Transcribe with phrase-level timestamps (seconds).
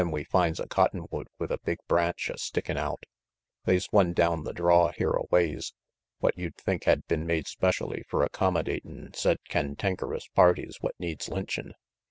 [0.03, 3.03] Then we finds a cottonwood with a big branch a stickin' out.
[3.65, 5.75] They's one down the draw here a ways
[6.17, 11.75] what you'd think had been made spechully fer aceommodatin' said cantankerus parties what needs lynchin'.